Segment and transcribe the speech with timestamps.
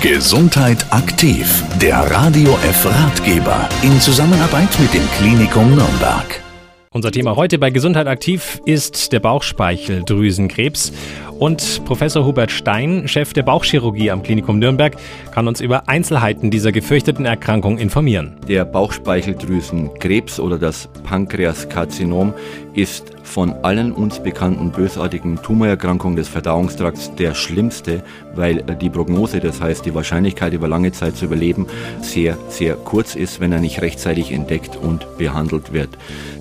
[0.00, 6.42] Gesundheit aktiv, der Radio F Ratgeber in Zusammenarbeit mit dem Klinikum Nürnberg.
[6.90, 10.92] Unser Thema heute bei Gesundheit aktiv ist der Bauchspeicheldrüsenkrebs.
[11.40, 14.94] Und Professor Hubert Stein, Chef der Bauchchirurgie am Klinikum Nürnberg,
[15.32, 18.36] kann uns über Einzelheiten dieser gefürchteten Erkrankung informieren.
[18.46, 22.34] Der Bauchspeicheldrüsenkrebs oder das Pankreaskarzinom
[22.74, 28.02] ist von allen uns bekannten bösartigen Tumorerkrankungen des Verdauungstrakts der schlimmste,
[28.34, 31.66] weil die Prognose, das heißt die Wahrscheinlichkeit über lange Zeit zu überleben,
[32.02, 35.90] sehr, sehr kurz ist, wenn er nicht rechtzeitig entdeckt und behandelt wird.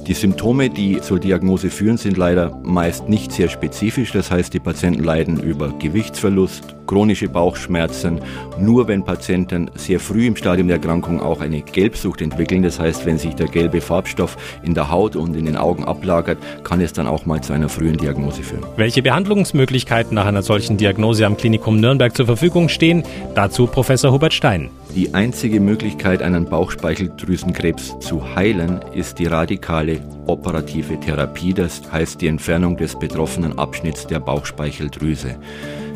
[0.08, 4.12] Die Symptome, die zur Diagnose führen, sind leider meist nicht sehr spezifisch.
[4.12, 8.20] Das heißt, die Patienten leiden über Gewichtsverlust, chronische Bauchschmerzen.
[8.60, 13.06] Nur wenn Patienten sehr früh im Stadium der Erkrankung auch eine Gelbsucht entwickeln, das heißt,
[13.06, 16.94] wenn sich der gelbe Farbstoff in der Haut und in den Augen ablagert, kann es
[16.94, 18.64] dann auch mal zu einer frühen Diagnose führen.
[18.76, 23.04] Welche Behandlungsmöglichkeiten nach einer solchen Diagnose am Klinikum Nürnberg zur Verfügung stehen,
[23.36, 24.70] dazu Professor Hubert Stein.
[24.96, 32.28] Die einzige Möglichkeit, einen Bauchspeicheldrüsenkrebs zu heilen, ist die radikale operative Therapie, das heißt die
[32.28, 34.79] Entfernung des betroffenen Abschnitts der Bauchspeicheldrüse.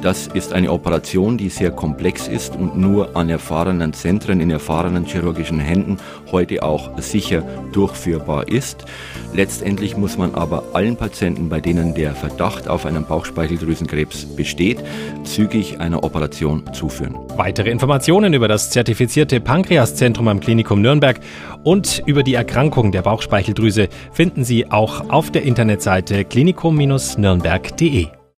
[0.03, 5.05] Das ist eine Operation, die sehr komplex ist und nur an erfahrenen Zentren, in erfahrenen
[5.05, 5.95] chirurgischen Händen
[6.29, 8.83] heute auch sicher durchführbar ist.
[9.33, 14.83] Letztendlich muss man aber allen Patienten, bei denen der Verdacht auf einen Bauchspeicheldrüsenkrebs besteht,
[15.23, 17.15] zügig einer Operation zuführen.
[17.37, 21.21] Weitere Informationen über das zertifizierte Pankreaszentrum am Klinikum Nürnberg
[21.63, 28.22] und über die Erkrankung der Bauchspeicheldrüse finden Sie auch auf der Internetseite klinikum-nürnberg.de.